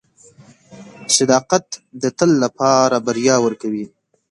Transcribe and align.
•صداقت 1.15 1.65
د 2.01 2.03
تل 2.17 2.31
لپاره 2.43 2.95
بریا 3.05 3.35
ورکوي. 3.45 3.85